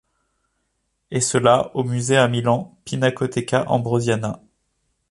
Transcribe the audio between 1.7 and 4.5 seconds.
au musée à Milan, Pinacoteca Ambrosiana.